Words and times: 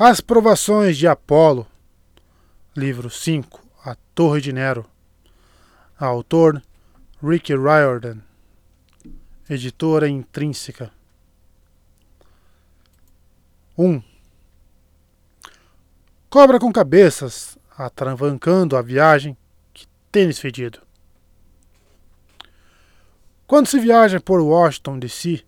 As 0.00 0.20
Provações 0.20 0.96
de 0.96 1.08
Apolo, 1.08 1.66
livro 2.76 3.10
5, 3.10 3.60
A 3.84 3.96
Torre 4.14 4.40
de 4.40 4.52
Nero. 4.52 4.88
Autor 5.98 6.62
Rick 7.20 7.52
Riordan. 7.52 8.18
Editora 9.50 10.08
Intrínseca. 10.08 10.92
1. 13.76 14.00
Cobra 16.30 16.60
com 16.60 16.72
cabeças, 16.72 17.58
atravancando 17.76 18.76
a 18.76 18.82
viagem. 18.82 19.36
Que 19.74 19.84
tênis 20.12 20.38
fedido. 20.38 20.80
Quando 23.48 23.66
se 23.66 23.80
viaja 23.80 24.20
por 24.20 24.40
Washington 24.40 24.96
DC, 25.00 25.42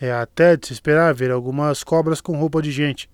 é 0.00 0.10
até 0.10 0.56
de 0.56 0.68
se 0.68 0.72
esperar 0.72 1.12
ver 1.12 1.30
algumas 1.30 1.84
cobras 1.84 2.22
com 2.22 2.38
roupa 2.38 2.62
de 2.62 2.72
gente. 2.72 3.10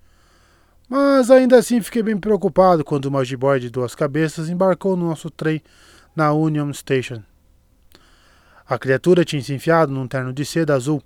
Mas 0.89 1.29
ainda 1.29 1.57
assim 1.57 1.81
fiquei 1.81 2.01
bem 2.01 2.17
preocupado 2.17 2.83
quando 2.83 3.05
uma 3.05 3.25
jiboia 3.25 3.59
de 3.59 3.69
duas 3.69 3.93
cabeças 3.93 4.49
embarcou 4.49 4.95
no 4.95 5.07
nosso 5.07 5.29
trem 5.29 5.61
na 6.15 6.31
Union 6.31 6.71
Station. 6.71 7.21
A 8.65 8.77
criatura 8.77 9.25
tinha 9.25 9.41
se 9.41 9.53
enfiado 9.53 9.91
num 9.91 10.07
terno 10.07 10.31
de 10.31 10.45
seda 10.45 10.73
azul, 10.73 11.01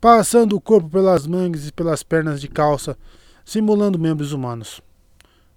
passando 0.00 0.56
o 0.56 0.60
corpo 0.60 0.88
pelas 0.88 1.26
mangas 1.26 1.68
e 1.68 1.72
pelas 1.72 2.02
pernas 2.02 2.40
de 2.40 2.48
calça, 2.48 2.96
simulando 3.44 3.98
membros 3.98 4.32
humanos. 4.32 4.80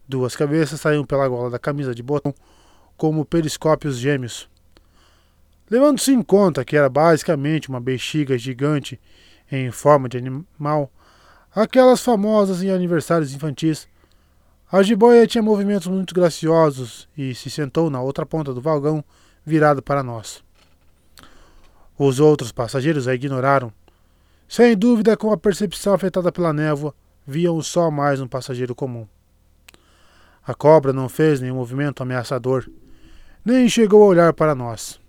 Duas 0.07 0.35
cabeças 0.35 0.79
saíam 0.79 1.03
pela 1.03 1.27
gola 1.27 1.49
da 1.49 1.59
camisa 1.59 1.93
de 1.93 2.01
botão, 2.01 2.33
como 2.95 3.25
periscópios 3.25 3.97
gêmeos. 3.97 4.49
Levando-se 5.69 6.13
em 6.13 6.21
conta 6.21 6.63
que 6.63 6.77
era 6.77 6.89
basicamente 6.89 7.69
uma 7.69 7.81
bexiga 7.81 8.37
gigante 8.37 8.99
em 9.51 9.69
forma 9.69 10.07
de 10.07 10.17
animal, 10.17 10.91
aquelas 11.57 12.01
famosas 12.01 12.61
em 12.61 12.69
aniversários 12.69 13.33
infantis, 13.33 13.87
a 14.71 14.83
jiboia 14.83 15.25
tinha 15.25 15.41
movimentos 15.41 15.87
muito 15.87 16.13
graciosos 16.13 17.09
e 17.17 17.33
se 17.33 17.49
sentou 17.49 17.89
na 17.89 17.99
outra 17.99 18.27
ponta 18.27 18.53
do 18.53 18.61
vagão, 18.61 19.03
virado 19.43 19.81
para 19.81 20.03
nós. 20.03 20.43
Os 21.97 22.19
outros 22.19 22.51
passageiros 22.51 23.07
a 23.07 23.15
ignoraram. 23.15 23.73
Sem 24.47 24.77
dúvida, 24.77 25.17
com 25.17 25.31
a 25.31 25.37
percepção 25.37 25.95
afetada 25.95 26.31
pela 26.31 26.53
névoa, 26.53 26.93
viam 27.25 27.59
só 27.63 27.89
mais 27.89 28.21
um 28.21 28.27
passageiro 28.27 28.75
comum. 28.75 29.07
A 30.45 30.53
cobra 30.53 30.93
não 30.93 31.09
fez 31.09 31.41
nenhum 31.41 31.55
movimento 31.55 32.03
ameaçador, 32.03 32.69
nem 33.43 33.67
chegou 33.67 34.03
a 34.03 34.07
olhar 34.07 34.31
para 34.33 34.53
nós. 34.53 34.99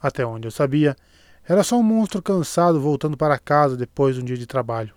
Até 0.00 0.24
onde 0.24 0.46
eu 0.46 0.52
sabia, 0.52 0.94
era 1.48 1.64
só 1.64 1.76
um 1.76 1.82
monstro 1.82 2.22
cansado 2.22 2.80
voltando 2.80 3.16
para 3.16 3.40
casa 3.40 3.76
depois 3.76 4.14
de 4.14 4.22
um 4.22 4.24
dia 4.24 4.36
de 4.36 4.46
trabalho. 4.46 4.94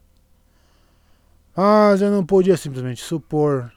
Mas 1.58 2.04
eu 2.04 2.12
não 2.12 2.24
podia 2.24 2.56
simplesmente 2.56 3.02
supor. 3.02 3.74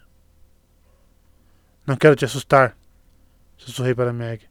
Não 1.87 1.97
quero 1.97 2.15
te 2.15 2.27
assustar, 2.27 2.77
sussurrei 3.57 3.95
para 3.95 4.13
Meg. 4.13 4.43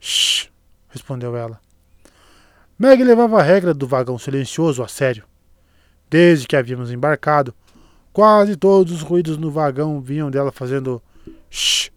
Shh, 0.00 0.48
respondeu 0.88 1.36
ela. 1.36 1.60
Meg 2.76 3.04
levava 3.04 3.38
a 3.38 3.42
regra 3.42 3.72
do 3.72 3.86
vagão 3.86 4.18
silencioso 4.18 4.82
a 4.82 4.88
sério. 4.88 5.24
Desde 6.10 6.48
que 6.48 6.56
havíamos 6.56 6.90
embarcado, 6.90 7.54
quase 8.12 8.56
todos 8.56 8.92
os 8.94 9.02
ruídos 9.02 9.38
no 9.38 9.52
vagão 9.52 10.00
vinham 10.00 10.28
dela 10.28 10.50
fazendo 10.50 11.00
shh 11.48 11.92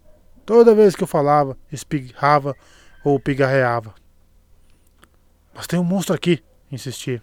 toda 0.45 0.75
vez 0.75 0.95
que 0.95 1.01
eu 1.01 1.07
falava, 1.07 1.57
espirrava 1.71 2.55
ou 3.03 3.19
pigarreava. 3.19 3.95
Mas 5.51 5.65
tem 5.65 5.79
um 5.79 5.83
monstro 5.83 6.13
aqui, 6.13 6.43
insisti. 6.71 7.19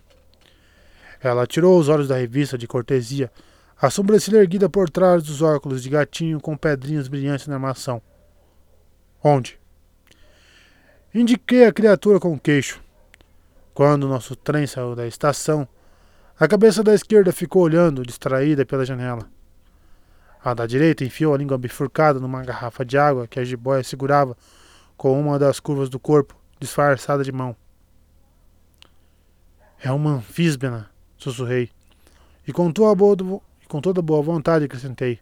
Ela 1.23 1.47
tirou 1.47 1.79
os 1.79 1.89
olhos 1.89 2.09
da 2.09 2.17
revista 2.17 2.57
de 2.57 2.67
cortesia, 2.67 3.31
a 3.81 3.91
sobrancelha 3.91 4.39
erguida 4.39 4.69
por 4.69 4.91
trás 4.91 5.23
dos 5.23 5.43
óculos 5.43 5.83
de 5.83 5.89
gatinho 5.89 6.41
com 6.41 6.57
pedrinhas 6.57 7.09
brilhantes 7.09 7.47
na 7.47 7.55
armação. 7.55 8.03
Onde? 9.23 9.59
Indiquei 11.15 11.65
a 11.65 11.73
criatura 11.73 12.21
com 12.21 12.33
o 12.33 12.39
queixo. 12.39 12.83
Quando 13.75 14.09
nosso 14.09 14.37
trem 14.37 14.67
saiu 14.67 14.95
da 14.95 15.07
estação, 15.07 15.67
a 16.39 16.49
cabeça 16.49 16.83
da 16.83 16.95
esquerda 16.95 17.33
ficou 17.33 17.63
olhando, 17.63 18.05
distraída 18.05 18.65
pela 18.65 18.85
janela. 18.85 19.29
A 20.43 20.55
da 20.55 20.67
direita 20.67 21.05
enfiou 21.05 21.35
a 21.35 21.39
língua 21.39 21.59
bifurcada 21.59 22.19
numa 22.19 22.43
garrafa 22.43 22.85
de 22.85 22.97
água 22.97 23.27
que 23.27 23.39
a 23.39 23.45
jiboia 23.45 23.83
segurava 23.85 24.37
com 24.97 25.19
uma 25.19 25.39
das 25.39 25.61
curvas 25.61 25.89
do 25.89 25.99
corpo, 25.99 26.35
disfarçada 26.59 27.25
de 27.25 27.33
mão. 27.33 27.55
É 29.83 29.91
uma 29.91 30.13
anfísbena, 30.13 30.90
sussurrei. 31.21 31.71
E 32.47 32.53
com, 32.53 32.73
toda 32.73 32.95
boa, 32.95 33.41
com 33.69 33.81
toda 33.81 34.03
boa 34.03 34.23
vontade 34.23 34.65
acrescentei. 34.65 35.21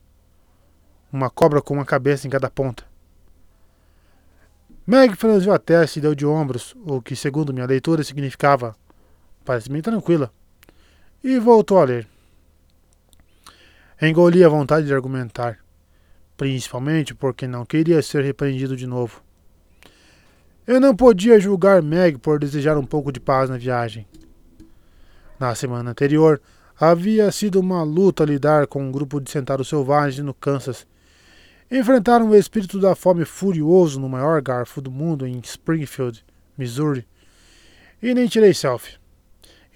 Uma 1.12 1.28
cobra 1.28 1.60
com 1.60 1.74
uma 1.74 1.84
cabeça 1.84 2.26
em 2.26 2.30
cada 2.30 2.48
ponta. 2.48 2.84
Meg 4.86 5.14
franziu 5.16 5.52
a 5.52 5.58
testa 5.58 5.98
e 5.98 6.02
deu 6.02 6.14
de 6.14 6.24
ombros, 6.24 6.74
o 6.86 7.02
que, 7.02 7.14
segundo 7.14 7.52
minha 7.52 7.66
leitura, 7.66 8.02
significava 8.02 8.74
parece 9.48 9.70
bem 9.70 9.80
tranquila, 9.80 10.30
e 11.24 11.38
voltou 11.38 11.78
a 11.78 11.84
ler. 11.84 12.06
Engoli 14.00 14.44
a 14.44 14.48
vontade 14.48 14.86
de 14.86 14.92
argumentar, 14.92 15.58
principalmente 16.36 17.14
porque 17.14 17.46
não 17.46 17.64
queria 17.64 18.02
ser 18.02 18.22
repreendido 18.22 18.76
de 18.76 18.86
novo. 18.86 19.22
Eu 20.66 20.78
não 20.78 20.94
podia 20.94 21.40
julgar 21.40 21.82
Meg 21.82 22.18
por 22.18 22.38
desejar 22.38 22.76
um 22.76 22.84
pouco 22.84 23.10
de 23.10 23.18
paz 23.18 23.48
na 23.48 23.56
viagem. 23.56 24.06
Na 25.38 25.54
semana 25.54 25.92
anterior, 25.92 26.40
havia 26.78 27.30
sido 27.30 27.60
uma 27.60 27.82
luta 27.84 28.24
lidar 28.24 28.66
com 28.66 28.82
um 28.82 28.90
grupo 28.90 29.20
de 29.20 29.30
centauros 29.30 29.68
selvagens 29.68 30.24
no 30.24 30.34
Kansas. 30.34 30.84
Enfrentaram 31.70 32.30
o 32.30 32.34
espírito 32.34 32.80
da 32.80 32.96
fome 32.96 33.24
furioso 33.24 34.00
no 34.00 34.08
maior 34.08 34.42
garfo 34.42 34.80
do 34.80 34.90
mundo 34.90 35.26
em 35.26 35.38
Springfield, 35.44 36.24
Missouri. 36.56 37.06
E 38.02 38.12
nem 38.14 38.26
tirei 38.26 38.52
selfie. 38.52 38.98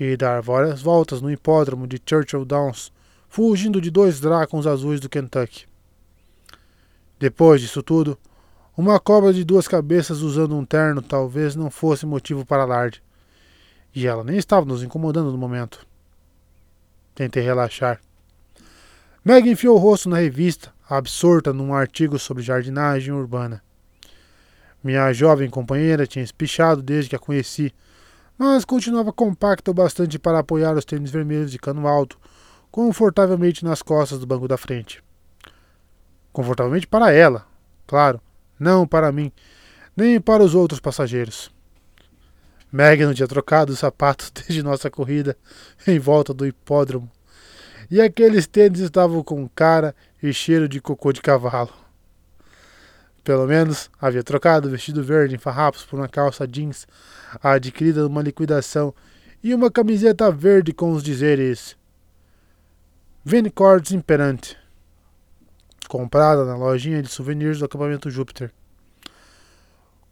E 0.01 0.17
dar 0.17 0.43
várias 0.43 0.83
voltas 0.83 1.21
no 1.21 1.31
hipódromo 1.31 1.87
de 1.87 2.01
Churchill 2.05 2.45
Downs, 2.45 2.93
fugindo 3.29 3.81
de 3.81 3.91
dois 3.91 4.19
dracons 4.19 4.67
azuis 4.67 4.99
do 4.99 5.09
Kentucky. 5.09 5.67
Depois 7.21 7.61
disso 7.61 7.85
tudo, 7.85 8.19
uma 8.77 8.99
cobra 8.99 9.33
de 9.33 9.45
duas 9.45 9.69
cabeças 9.69 10.23
usando 10.23 10.57
um 10.57 10.65
terno 10.65 11.01
talvez 11.01 11.55
não 11.55 11.71
fosse 11.71 12.05
motivo 12.05 12.45
para 12.45 12.65
alarde. 12.65 13.01
E 13.95 14.07
ela 14.07 14.25
nem 14.25 14.37
estava 14.37 14.67
nos 14.67 14.83
incomodando 14.83 15.31
no 15.31 15.39
momento. 15.39 15.87
Tentei 17.15 17.43
relaxar. 17.43 18.01
Meg 19.25 19.49
enfiou 19.49 19.77
o 19.77 19.79
rosto 19.79 20.09
na 20.09 20.17
revista, 20.17 20.73
absorta 20.89 21.53
num 21.53 21.75
artigo 21.75 22.19
sobre 22.19 22.43
jardinagem 22.43 23.13
urbana. 23.13 23.63
Minha 24.83 25.13
jovem 25.13 25.49
companheira 25.49 26.07
tinha 26.07 26.25
espichado 26.25 26.83
desde 26.83 27.11
que 27.11 27.17
a 27.17 27.19
conheci, 27.19 27.73
mas 28.37 28.65
continuava 28.65 29.13
compacta 29.13 29.71
o 29.71 29.75
bastante 29.75 30.19
para 30.19 30.41
apoiar 30.41 30.77
os 30.77 30.85
tênis 30.85 31.11
vermelhos 31.11 31.53
de 31.53 31.59
cano 31.59 31.87
alto, 31.87 32.19
confortavelmente 32.71 33.65
nas 33.65 33.83
costas 33.83 34.19
do 34.19 34.27
banco 34.27 34.49
da 34.49 34.57
frente. 34.57 35.05
Confortavelmente 36.33 36.87
para 36.87 37.13
ela, 37.13 37.47
claro 37.87 38.21
não 38.63 38.87
para 38.87 39.13
mim, 39.13 39.33
nem 39.97 40.21
para 40.21 40.43
os 40.43 40.55
outros 40.55 40.81
passageiros. 40.81 41.52
Meg 42.73 43.05
não 43.05 43.13
tinha 43.13 43.29
trocado 43.29 43.73
os 43.73 43.79
sapatos 43.79 44.31
desde 44.35 44.63
nossa 44.63 44.91
corrida 44.91 45.37
em 45.87 45.99
volta 45.99 46.33
do 46.33 46.47
hipódromo, 46.47 47.11
e 47.91 48.01
aqueles 48.01 48.47
tênis 48.47 48.81
estavam 48.81 49.23
com 49.23 49.47
cara 49.49 49.95
e 50.23 50.33
cheiro 50.33 50.67
de 50.69 50.81
cocô 50.81 51.13
de 51.13 51.21
cavalo. 51.21 51.71
Pelo 53.23 53.47
menos 53.47 53.91
havia 54.01 54.23
trocado 54.25 54.67
o 54.67 54.71
vestido 54.71 55.05
verde 55.05 55.35
em 55.35 55.39
farrapos 55.39 55.85
por 55.85 55.99
uma 55.99 56.09
calça 56.09 56.49
jeans 56.49 56.87
adquirida 57.43 58.03
numa 58.03 58.23
liquidação 58.23 58.93
e 59.43 59.55
uma 59.55 59.71
camiseta 59.71 60.31
verde 60.33 60.73
com 60.73 60.93
os 60.93 61.03
dizeres 61.03 61.77
Vinicords 63.25 63.93
Imperante 63.93 64.57
comprada 65.93 66.47
na 66.47 66.57
lojinha 66.57 67.03
de 67.03 67.09
souvenirs 67.09 67.59
do 67.59 67.67
acampamento 67.67 68.09
Júpiter. 68.09 68.51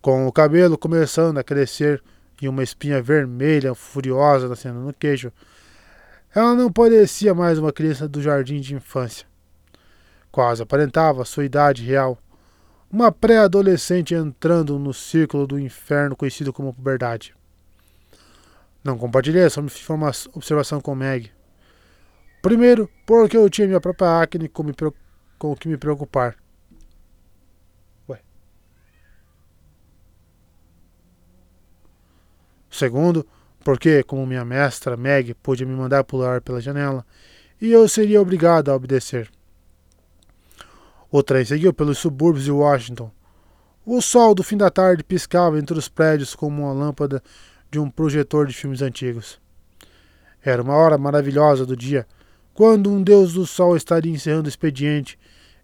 Com 0.02 0.26
o 0.26 0.32
cabelo 0.32 0.76
começando 0.76 1.38
a 1.38 1.43
crescer 1.43 2.02
e 2.40 2.48
uma 2.48 2.62
espinha 2.62 3.02
vermelha 3.02 3.75
furiosa 3.75 4.48
nascendo 4.48 4.81
no 4.81 4.92
queixo, 4.92 5.32
ela 6.34 6.54
não 6.54 6.72
parecia 6.72 7.34
mais 7.34 7.58
uma 7.58 7.72
criança 7.72 8.08
do 8.08 8.22
jardim 8.22 8.60
de 8.60 8.75
infância. 8.75 9.26
Quase 10.31 10.62
aparentava 10.62 11.25
sua 11.25 11.44
idade 11.44 11.82
real. 11.82 12.19
Uma 12.90 13.10
pré-adolescente 13.10 14.14
entrando 14.14 14.78
no 14.78 14.94
círculo 14.94 15.46
do 15.46 15.58
inferno 15.58 16.16
conhecido 16.16 16.52
como 16.52 16.72
puberdade. 16.72 17.34
Não 18.82 18.96
compartilhei 18.96 19.43
essa 19.43 19.60
observação 20.32 20.81
com 20.81 20.94
Meg. 20.94 21.31
Primeiro, 22.40 22.88
porque 23.04 23.36
eu 23.36 23.50
tinha 23.50 23.66
minha 23.66 23.81
própria 23.81 24.20
acne 24.22 24.48
com 24.48 24.62
me 24.62 24.72
com 25.38 25.52
o 25.52 25.56
que 25.56 25.69
me 25.69 25.76
preocupar. 25.76 26.36
Segundo, 32.70 33.26
porque, 33.64 34.02
como 34.02 34.26
minha 34.26 34.44
mestra 34.44 34.96
Meg 34.96 35.34
pôde 35.34 35.67
me 35.67 35.75
mandar 35.75 36.05
pular 36.05 36.40
pela 36.40 36.61
janela, 36.61 37.05
e 37.61 37.72
eu 37.72 37.87
seria 37.88 38.22
obrigado 38.22 38.70
a 38.70 38.75
obedecer. 38.75 39.31
O 41.11 41.22
trem 41.22 41.44
seguiu 41.44 41.72
pelos 41.72 41.99
subúrbios 41.99 42.44
de 42.44 42.52
Washington. 42.52 43.11
O 43.84 44.00
sol 44.00 44.34
do 44.34 44.43
fim 44.43 44.56
da 44.56 44.70
tarde 44.70 45.02
piscava 45.02 45.58
entre 45.58 45.76
os 45.76 45.88
prédios 45.88 46.34
como 46.34 46.62
uma 46.62 46.72
lâmpada 46.72 47.22
de 47.70 47.78
um 47.78 47.90
projetor 47.90 48.46
de 48.46 48.55
filmes 48.55 48.81
antigos. 48.81 49.40
Era 50.43 50.62
uma 50.62 50.75
hora 50.75 50.96
maravilhosa 50.96 51.67
do 51.67 51.76
dia, 51.76 52.06
quando 52.55 52.90
um 52.90 53.02
deus 53.02 53.34
do 53.34 53.46
sol 53.46 53.76
estaria 53.76 54.12
encerrando 54.12 54.46
o 54.46 54.49
expediente, 54.49 55.19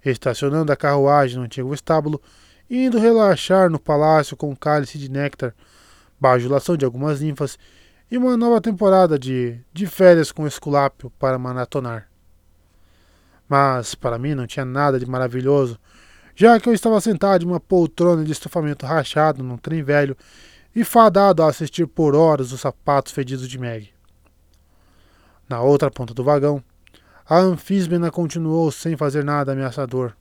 estacionando 0.05 0.73
a 0.73 0.77
carruagem 0.77 1.37
no 1.37 1.45
antigo 1.45 1.73
estábulo 1.73 2.21
indo 2.69 2.99
relaxar 2.99 3.71
no 3.71 3.79
palácio 3.79 4.37
com 4.37 4.51
um 4.51 4.57
cálice 4.57 4.99
de 4.99 5.09
néctar, 5.09 5.55
bajulação 6.19 6.77
de 6.77 6.85
algumas 6.85 7.21
ninfas 7.21 7.59
e 8.11 8.17
uma 8.17 8.37
nova 8.37 8.61
temporada 8.61 9.19
de, 9.19 9.59
de 9.73 9.87
férias 9.87 10.31
com 10.31 10.47
Esculápio 10.47 11.11
para 11.19 11.39
maratonar. 11.39 12.09
Mas 13.49 13.95
para 13.95 14.19
mim 14.19 14.35
não 14.35 14.47
tinha 14.47 14.65
nada 14.65 14.99
de 14.99 15.07
maravilhoso, 15.07 15.79
já 16.35 16.59
que 16.61 16.69
eu 16.69 16.75
estava 16.75 17.01
sentado 17.01 17.43
em 17.43 17.47
uma 17.47 17.61
poltrona 17.61 18.25
de 18.25 18.33
estofamento 18.33 18.85
rachado 18.85 19.43
num 19.43 19.57
trem 19.57 19.83
velho 19.83 20.17
e 20.75 20.85
fadado 20.85 21.43
a 21.43 21.49
assistir 21.49 21.87
por 21.87 22.15
horas 22.15 22.53
os 22.53 22.61
sapatos 22.61 23.13
fedidos 23.13 23.49
de 23.49 23.59
Meg. 23.59 23.91
Na 25.49 25.63
outra 25.63 25.91
ponta 25.91 26.13
do 26.13 26.25
vagão, 26.25 26.63
a 27.29 27.39
anfísmena 27.39 28.11
continuou 28.11 28.71
sem 28.71 28.97
fazer 28.97 29.25
nada 29.25 29.53
ameaçador, 29.53 30.13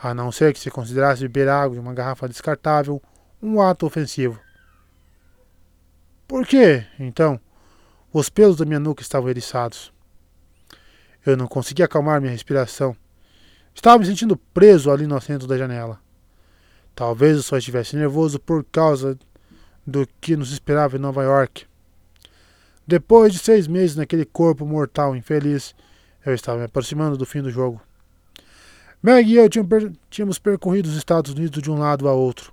a 0.00 0.14
não 0.14 0.32
ser 0.32 0.52
que 0.52 0.60
se 0.60 0.70
considerasse 0.70 1.22
beber 1.22 1.48
água 1.48 1.76
em 1.76 1.80
uma 1.80 1.94
garrafa 1.94 2.28
descartável 2.28 3.02
um 3.42 3.60
ato 3.60 3.86
ofensivo. 3.86 4.45
Por 6.26 6.46
quê, 6.46 6.84
então? 6.98 7.40
Os 8.12 8.28
pelos 8.28 8.56
da 8.56 8.64
minha 8.64 8.80
nuca 8.80 9.02
estavam 9.02 9.28
eriçados. 9.28 9.92
Eu 11.24 11.36
não 11.36 11.46
conseguia 11.46 11.84
acalmar 11.84 12.20
minha 12.20 12.32
respiração. 12.32 12.96
Estava 13.74 13.98
me 13.98 14.06
sentindo 14.06 14.36
preso 14.36 14.90
ali 14.90 15.06
no 15.06 15.16
assento 15.16 15.46
da 15.46 15.56
janela. 15.56 16.00
Talvez 16.94 17.36
eu 17.36 17.42
só 17.42 17.58
estivesse 17.58 17.94
nervoso 17.94 18.40
por 18.40 18.64
causa 18.64 19.18
do 19.86 20.08
que 20.20 20.36
nos 20.36 20.50
esperava 20.50 20.96
em 20.96 21.00
Nova 21.00 21.22
York. 21.22 21.66
Depois 22.86 23.32
de 23.32 23.38
seis 23.38 23.66
meses 23.66 23.96
naquele 23.96 24.24
corpo 24.24 24.64
mortal 24.64 25.14
infeliz, 25.14 25.74
eu 26.24 26.34
estava 26.34 26.58
me 26.58 26.64
aproximando 26.64 27.16
do 27.16 27.26
fim 27.26 27.42
do 27.42 27.50
jogo. 27.50 27.80
Meg 29.02 29.30
e 29.30 29.36
eu 29.36 29.48
tínhamos 30.10 30.38
percorrido 30.38 30.88
os 30.88 30.96
Estados 30.96 31.32
Unidos 31.32 31.62
de 31.62 31.70
um 31.70 31.78
lado 31.78 32.08
a 32.08 32.12
outro. 32.12 32.52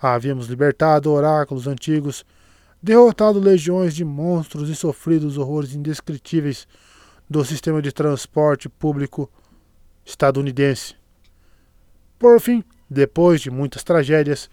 Havíamos 0.00 0.46
libertado 0.46 1.10
oráculos 1.10 1.66
antigos 1.66 2.24
derrotado 2.84 3.40
legiões 3.40 3.94
de 3.94 4.04
monstros 4.04 4.68
e 4.68 4.76
sofrido 4.76 5.26
os 5.26 5.38
horrores 5.38 5.74
indescritíveis 5.74 6.68
do 7.28 7.42
sistema 7.42 7.80
de 7.80 7.90
transporte 7.90 8.68
público 8.68 9.30
estadunidense. 10.04 10.94
Por 12.18 12.38
fim, 12.38 12.62
depois 12.88 13.40
de 13.40 13.50
muitas 13.50 13.82
tragédias, 13.82 14.50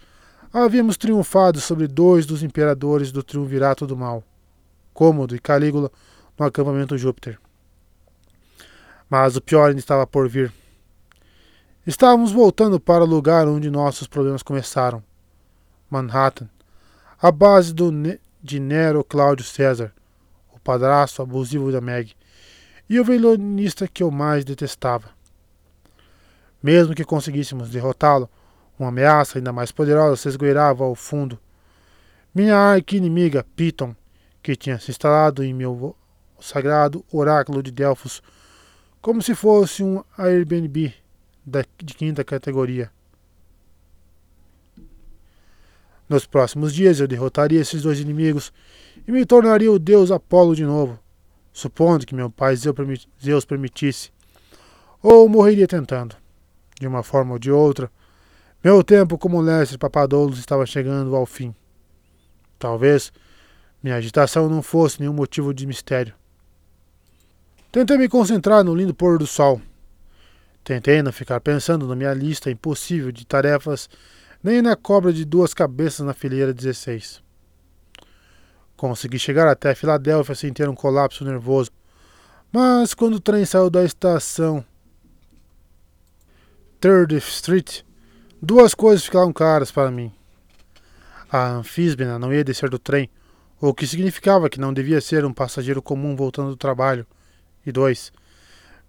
havíamos 0.50 0.96
triunfado 0.96 1.60
sobre 1.60 1.86
dois 1.86 2.24
dos 2.24 2.42
imperadores 2.42 3.12
do 3.12 3.22
triunvirato 3.22 3.86
do 3.86 3.94
mal, 3.98 4.24
Cômodo 4.94 5.36
e 5.36 5.38
Calígula, 5.38 5.90
no 6.38 6.46
acampamento 6.46 6.96
Júpiter. 6.96 7.38
Mas 9.10 9.36
o 9.36 9.42
pior 9.42 9.68
ainda 9.68 9.78
estava 9.78 10.06
por 10.06 10.26
vir. 10.26 10.50
Estávamos 11.86 12.32
voltando 12.32 12.80
para 12.80 13.04
o 13.04 13.06
lugar 13.06 13.46
onde 13.46 13.70
nossos 13.70 14.06
problemas 14.06 14.42
começaram 14.42 15.04
Manhattan 15.90 16.48
a 17.22 17.30
base 17.30 17.72
do, 17.72 17.92
de 18.42 18.58
Nero 18.58 19.04
Cláudio 19.04 19.44
César, 19.44 19.92
o 20.52 20.58
padrasto 20.58 21.22
abusivo 21.22 21.70
da 21.70 21.80
Meg, 21.80 22.12
e 22.88 22.98
o 22.98 23.04
violonista 23.04 23.86
que 23.86 24.02
eu 24.02 24.10
mais 24.10 24.44
detestava. 24.44 25.10
Mesmo 26.62 26.94
que 26.94 27.04
conseguíssemos 27.04 27.70
derrotá-lo, 27.70 28.28
uma 28.78 28.88
ameaça 28.88 29.38
ainda 29.38 29.52
mais 29.52 29.70
poderosa 29.70 30.16
se 30.16 30.28
esgoelava 30.28 30.82
ao 30.84 30.94
fundo. 30.94 31.38
Minha 32.34 32.56
arqui-inimiga, 32.56 33.46
Piton, 33.54 33.94
que 34.42 34.56
tinha 34.56 34.78
se 34.78 34.90
instalado 34.90 35.44
em 35.44 35.54
meu 35.54 35.94
sagrado 36.40 37.04
oráculo 37.12 37.62
de 37.62 37.70
Delfos, 37.70 38.22
como 39.00 39.22
se 39.22 39.34
fosse 39.34 39.82
um 39.84 40.02
Airbnb 40.18 40.92
de 41.46 41.94
quinta 41.94 42.24
categoria. 42.24 42.90
Nos 46.12 46.26
próximos 46.26 46.74
dias 46.74 47.00
eu 47.00 47.08
derrotaria 47.08 47.58
esses 47.58 47.84
dois 47.84 47.98
inimigos 47.98 48.52
e 49.08 49.10
me 49.10 49.24
tornaria 49.24 49.72
o 49.72 49.78
deus 49.78 50.10
Apolo 50.10 50.54
de 50.54 50.62
novo, 50.62 50.98
supondo 51.54 52.04
que 52.04 52.14
meu 52.14 52.28
pai 52.28 52.54
Zeus 52.54 53.46
permitisse. 53.46 54.10
Ou 55.02 55.26
morreria 55.26 55.66
tentando. 55.66 56.14
De 56.78 56.86
uma 56.86 57.02
forma 57.02 57.32
ou 57.32 57.38
de 57.38 57.50
outra, 57.50 57.90
meu 58.62 58.84
tempo 58.84 59.16
como 59.16 59.40
Lestre 59.40 59.78
Papadoulos 59.78 60.38
estava 60.38 60.66
chegando 60.66 61.16
ao 61.16 61.24
fim. 61.24 61.54
Talvez 62.58 63.10
minha 63.82 63.96
agitação 63.96 64.50
não 64.50 64.60
fosse 64.60 65.00
nenhum 65.00 65.14
motivo 65.14 65.54
de 65.54 65.66
mistério. 65.66 66.12
Tentei 67.72 67.96
me 67.96 68.06
concentrar 68.06 68.62
no 68.62 68.74
lindo 68.74 68.92
pôr 68.92 69.16
do 69.16 69.26
sol. 69.26 69.62
Tentei 70.62 71.00
não 71.02 71.10
ficar 71.10 71.40
pensando 71.40 71.86
na 71.86 71.96
minha 71.96 72.12
lista 72.12 72.50
impossível 72.50 73.10
de 73.10 73.24
tarefas 73.24 73.88
nem 74.42 74.60
na 74.60 74.74
cobra 74.74 75.12
de 75.12 75.24
duas 75.24 75.54
cabeças 75.54 76.04
na 76.04 76.12
fileira 76.12 76.52
16. 76.52 77.22
Consegui 78.76 79.18
chegar 79.18 79.46
até 79.46 79.74
Filadélfia 79.74 80.34
sem 80.34 80.52
ter 80.52 80.68
um 80.68 80.74
colapso 80.74 81.24
nervoso, 81.24 81.70
mas 82.50 82.94
quando 82.94 83.14
o 83.14 83.20
trem 83.20 83.44
saiu 83.44 83.70
da 83.70 83.84
estação 83.84 84.64
Third 86.80 87.16
Street, 87.16 87.82
duas 88.42 88.74
coisas 88.74 89.04
ficaram 89.04 89.32
claras 89.32 89.70
para 89.70 89.90
mim. 89.90 90.12
A 91.30 91.52
anfísbena 91.52 92.18
não 92.18 92.34
ia 92.34 92.42
descer 92.42 92.68
do 92.68 92.78
trem, 92.78 93.08
o 93.60 93.72
que 93.72 93.86
significava 93.86 94.50
que 94.50 94.58
não 94.58 94.74
devia 94.74 95.00
ser 95.00 95.24
um 95.24 95.32
passageiro 95.32 95.80
comum 95.80 96.16
voltando 96.16 96.50
do 96.50 96.56
trabalho. 96.56 97.06
E 97.64 97.70
dois, 97.70 98.12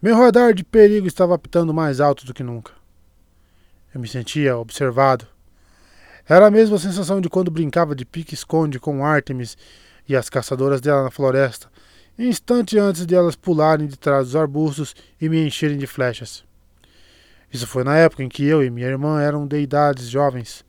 meu 0.01 0.17
radar 0.17 0.55
de 0.55 0.63
perigo 0.63 1.05
estava 1.05 1.35
apitando 1.35 1.71
mais 1.71 2.01
alto 2.01 2.25
do 2.25 2.33
que 2.33 2.41
nunca. 2.41 2.73
Eu 3.93 4.01
me 4.01 4.07
sentia 4.07 4.57
observado, 4.57 5.27
era 6.27 6.47
a 6.47 6.51
mesma 6.51 6.77
sensação 6.77 7.19
de 7.19 7.29
quando 7.29 7.51
brincava 7.51 7.93
de 7.93 8.05
pique-esconde 8.05 8.79
com 8.79 9.05
Artemis 9.05 9.57
e 10.07 10.15
as 10.15 10.29
caçadoras 10.29 10.79
dela 10.79 11.03
na 11.03 11.11
floresta, 11.11 11.67
instante 12.17 12.77
antes 12.77 13.05
de 13.05 13.15
elas 13.15 13.35
pularem 13.35 13.87
de 13.87 13.97
trás 13.97 14.27
dos 14.27 14.35
arbustos 14.35 14.95
e 15.19 15.27
me 15.27 15.45
encherem 15.45 15.77
de 15.77 15.87
flechas. 15.87 16.43
Isso 17.51 17.67
foi 17.67 17.83
na 17.83 17.97
época 17.97 18.23
em 18.23 18.29
que 18.29 18.45
eu 18.45 18.63
e 18.63 18.69
minha 18.69 18.87
irmã 18.87 19.21
eram 19.21 19.45
deidades 19.45 20.07
jovens 20.07 20.65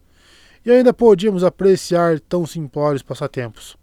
e 0.64 0.70
ainda 0.70 0.92
podíamos 0.92 1.44
apreciar 1.44 2.18
tão 2.20 2.46
simplórios 2.46 3.02
passatempos. 3.02 3.76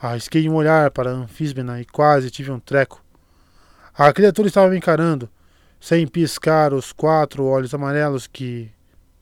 Arrisquei 0.00 0.48
um 0.48 0.54
olhar 0.54 0.90
para 0.90 1.10
a 1.10 1.14
anfísbena 1.14 1.80
e 1.80 1.84
quase 1.84 2.30
tive 2.30 2.50
um 2.50 2.58
treco. 2.58 3.02
A 3.96 4.12
criatura 4.12 4.48
estava 4.48 4.68
me 4.68 4.76
encarando, 4.76 5.30
sem 5.80 6.06
piscar 6.06 6.74
os 6.74 6.92
quatro 6.92 7.44
olhos 7.44 7.72
amarelos 7.72 8.26
que 8.26 8.70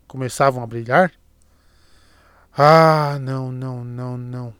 começavam 0.08 0.62
a 0.62 0.66
brilhar? 0.66 1.12
Ah, 2.56 3.18
não, 3.18 3.50
não, 3.50 3.82
não, 3.82 4.16
não. 4.18 4.54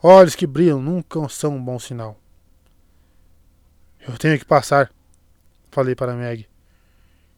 Olhos 0.00 0.36
que 0.36 0.46
brilham 0.46 0.80
nunca 0.80 1.28
são 1.28 1.56
um 1.56 1.64
bom 1.64 1.76
sinal. 1.78 2.16
Eu 4.06 4.16
tenho 4.16 4.38
que 4.38 4.44
passar, 4.44 4.92
falei 5.72 5.96
para 5.96 6.14
Meg. 6.14 6.48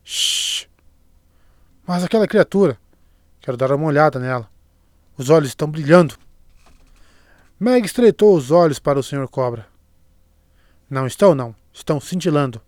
Shh. 0.05 0.69
Mas 1.87 2.05
aquela 2.05 2.29
criatura. 2.29 2.79
Quero 3.41 3.57
dar 3.57 3.73
uma 3.73 3.87
olhada 3.87 4.19
nela. 4.19 4.47
Os 5.17 5.31
olhos 5.31 5.49
estão 5.49 5.71
brilhando. 5.71 6.19
Meg 7.59 7.87
estreitou 7.87 8.37
os 8.37 8.51
olhos 8.51 8.79
para 8.79 8.99
o 8.99 9.03
Sr. 9.03 9.27
Cobra. 9.27 9.67
Não 10.89 11.07
estão, 11.07 11.35
não. 11.35 11.55
Estão 11.73 11.99
cintilando. 11.99 12.61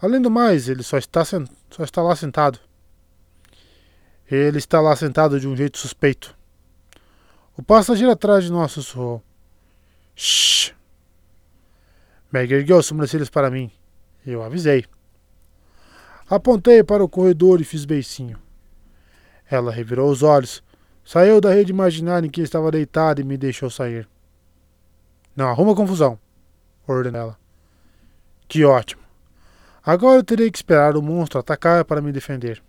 Além 0.00 0.22
do 0.22 0.30
mais, 0.30 0.68
ele 0.68 0.84
só 0.84 0.96
está, 0.96 1.24
só 1.24 1.42
está 1.82 2.02
lá 2.02 2.14
sentado. 2.14 2.60
Ele 4.30 4.58
está 4.58 4.80
lá 4.80 4.94
sentado 4.94 5.40
de 5.40 5.48
um 5.48 5.56
jeito 5.56 5.78
suspeito. 5.78 6.36
O 7.56 7.62
passageiro 7.62 8.12
atrás 8.12 8.44
de 8.44 8.52
nós 8.52 8.72
sussurrou. 8.72 9.22
Shh! 10.14 10.72
Meg 12.30 12.52
ergueu 12.52 12.78
as 12.78 12.86
sobrancelhas 12.86 13.30
para 13.30 13.50
mim. 13.50 13.70
Eu 14.26 14.42
avisei. 14.42 14.84
Apontei 16.28 16.84
para 16.84 17.02
o 17.02 17.08
corredor 17.08 17.60
e 17.60 17.64
fiz 17.64 17.86
beicinho. 17.86 18.38
Ela 19.50 19.72
revirou 19.72 20.10
os 20.10 20.22
olhos, 20.22 20.62
saiu 21.02 21.40
da 21.40 21.50
rede 21.50 21.72
imaginária 21.72 22.26
em 22.26 22.30
que 22.30 22.42
estava 22.42 22.70
deitada 22.70 23.20
e 23.22 23.24
me 23.24 23.38
deixou 23.38 23.70
sair. 23.70 24.06
Não 25.34 25.48
arruma 25.48 25.74
confusão, 25.74 26.18
ordenou 26.86 27.20
ela. 27.20 27.38
Que 28.46 28.64
ótimo. 28.64 29.02
Agora 29.82 30.18
eu 30.18 30.24
terei 30.24 30.50
que 30.50 30.58
esperar 30.58 30.96
o 30.98 31.02
monstro 31.02 31.40
atacar 31.40 31.82
para 31.84 32.02
me 32.02 32.12
defender. 32.12 32.62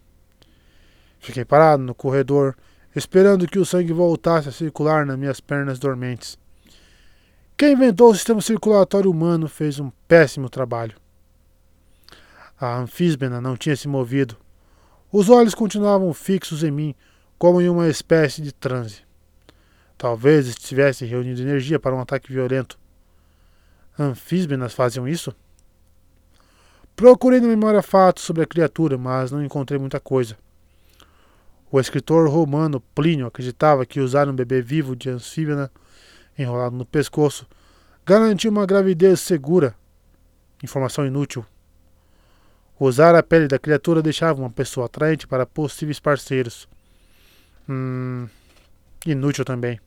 Fiquei 1.20 1.46
parado 1.46 1.84
no 1.84 1.94
corredor, 1.94 2.56
esperando 2.96 3.48
que 3.48 3.60
o 3.60 3.66
sangue 3.66 3.94
voltasse 3.94 4.50
a 4.50 4.52
circular 4.52 5.06
nas 5.06 5.18
minhas 5.18 5.40
pernas 5.40 5.78
dormentes. 5.78 6.38
Quem 7.58 7.74
inventou 7.74 8.10
o 8.10 8.16
sistema 8.16 8.42
circulatório 8.42 9.12
humano 9.12 9.48
fez 9.48 9.80
um 9.80 9.92
péssimo 10.08 10.50
trabalho. 10.50 10.96
A 12.60 12.78
anfísbena 12.78 13.42
não 13.42 13.58
tinha 13.58 13.76
se 13.76 13.88
movido. 13.88 14.38
Os 15.12 15.30
olhos 15.30 15.54
continuavam 15.54 16.14
fixos 16.14 16.64
em 16.64 16.72
mim, 16.72 16.96
como 17.38 17.62
em 17.62 17.70
uma 17.70 17.90
espécie 17.90 18.42
de 18.42 18.54
transe. 18.54 19.02
Talvez 19.98 20.48
estivesse 20.48 21.06
reunindo 21.06 21.42
energia 21.42 21.80
para 21.80 21.96
um 21.96 22.00
ataque 22.00 22.32
violento. 22.32 22.80
Anfísbenas 23.98 24.74
faziam 24.74 25.06
isso? 25.08 25.36
Procurei 26.96 27.42
na 27.42 27.48
memória 27.48 27.82
fatos 27.82 28.24
sobre 28.24 28.44
a 28.44 28.48
criatura, 28.48 28.98
mas 28.98 29.32
não 29.32 29.44
encontrei 29.44 29.80
muita 29.80 30.00
coisa. 30.00 30.38
O 31.72 31.80
escritor 31.80 32.28
romano 32.28 32.82
Plínio 32.96 33.28
acreditava 33.28 33.86
que 33.86 34.00
usar 34.00 34.28
um 34.28 34.34
bebê 34.34 34.62
vivo 34.62 34.96
de 34.96 35.10
anfíbena 35.10 35.72
enrolado 36.38 36.76
no 36.76 36.86
pescoço 36.86 37.48
garantia 38.06 38.50
uma 38.50 38.66
gravidez 38.66 39.20
segura. 39.20 39.76
Informação 40.64 41.06
inútil. 41.06 41.46
Usar 42.80 43.14
a 43.14 43.22
pele 43.22 43.48
da 43.48 43.60
criatura 43.60 44.02
deixava 44.02 44.40
uma 44.40 44.50
pessoa 44.50 44.88
atraente 44.88 45.28
para 45.28 45.46
possíveis 45.46 46.00
parceiros. 46.00 46.68
Hum, 47.68 48.28
inútil 49.06 49.46
também. 49.46 49.80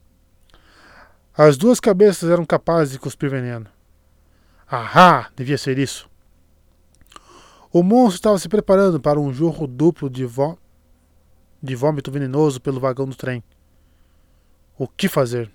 As 1.35 1.57
duas 1.57 1.79
cabeças 1.79 2.29
eram 2.29 2.45
capazes 2.45 2.93
de 2.93 2.99
cuspir 2.99 3.29
veneno. 3.29 3.65
Ahá! 4.69 5.29
Devia 5.35 5.57
ser 5.57 5.77
isso. 5.77 6.09
O 7.71 7.81
monstro 7.83 8.15
estava 8.15 8.37
se 8.37 8.47
preparando 8.47 8.99
para 8.99 9.19
um 9.19 9.33
jorro 9.33 9.67
duplo 9.67 10.09
de, 10.09 10.25
vó... 10.25 10.55
de 11.63 11.75
vômito 11.75 12.11
venenoso 12.11 12.59
pelo 12.59 12.81
vagão 12.81 13.07
do 13.07 13.15
trem. 13.15 13.41
O 14.77 14.85
que 14.85 15.07
fazer? 15.07 15.49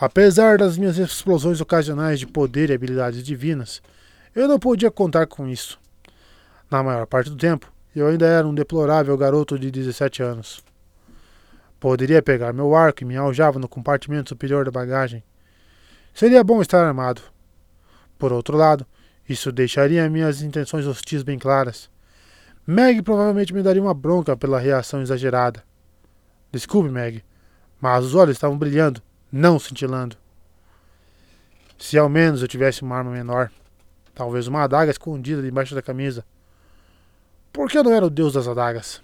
Apesar 0.00 0.56
das 0.56 0.78
minhas 0.78 0.98
explosões 0.98 1.60
ocasionais 1.60 2.20
de 2.20 2.26
poder 2.28 2.70
e 2.70 2.72
habilidades 2.72 3.24
divinas, 3.24 3.82
eu 4.34 4.46
não 4.46 4.60
podia 4.60 4.90
contar 4.90 5.26
com 5.26 5.48
isso. 5.48 5.80
Na 6.70 6.82
maior 6.82 7.06
parte 7.06 7.28
do 7.28 7.36
tempo, 7.36 7.72
eu 7.94 8.06
ainda 8.06 8.26
era 8.26 8.46
um 8.46 8.54
deplorável 8.54 9.16
garoto 9.18 9.58
de 9.58 9.70
17 9.70 10.22
anos. 10.22 10.62
Poderia 11.80 12.22
pegar 12.22 12.52
meu 12.52 12.74
arco 12.74 13.02
e 13.02 13.04
me 13.04 13.16
aljava 13.16 13.58
no 13.58 13.68
compartimento 13.68 14.28
superior 14.28 14.64
da 14.64 14.70
bagagem. 14.70 15.24
Seria 16.14 16.44
bom 16.44 16.62
estar 16.62 16.84
armado. 16.84 17.20
Por 18.16 18.32
outro 18.32 18.56
lado, 18.56 18.86
isso 19.28 19.50
deixaria 19.50 20.08
minhas 20.08 20.40
intenções 20.40 20.86
hostis 20.86 21.24
bem 21.24 21.38
claras. 21.38 21.90
Meg 22.66 23.02
provavelmente 23.02 23.52
me 23.52 23.62
daria 23.62 23.82
uma 23.82 23.94
bronca 23.94 24.36
pela 24.36 24.60
reação 24.60 25.02
exagerada. 25.02 25.64
Desculpe, 26.52 26.88
Meg, 26.90 27.24
mas 27.80 28.04
os 28.04 28.14
olhos 28.14 28.36
estavam 28.36 28.56
brilhando, 28.56 29.02
não 29.32 29.58
cintilando. 29.58 30.16
Se 31.76 31.98
ao 31.98 32.08
menos 32.08 32.40
eu 32.40 32.46
tivesse 32.46 32.82
uma 32.82 32.96
arma 32.96 33.10
menor, 33.10 33.50
talvez 34.14 34.46
uma 34.46 34.62
adaga 34.62 34.92
escondida 34.92 35.42
debaixo 35.42 35.74
da 35.74 35.82
camisa. 35.82 36.24
Por 37.52 37.68
que 37.68 37.76
eu 37.76 37.82
não 37.82 37.92
era 37.92 38.06
o 38.06 38.10
deus 38.10 38.34
das 38.34 38.46
adagas? 38.46 39.02